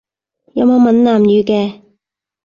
[0.55, 1.81] 有冇閩南語嘅？